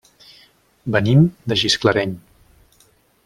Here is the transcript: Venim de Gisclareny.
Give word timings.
Venim 0.95 1.21
de 1.53 1.59
Gisclareny. 1.63 2.17